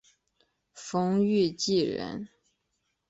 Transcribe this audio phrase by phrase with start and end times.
[0.73, 2.27] 冯誉骥人。